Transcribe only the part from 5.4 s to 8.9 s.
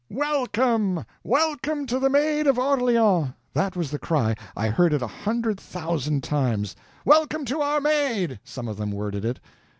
thousand times. "Welcome to our Maid!" some of them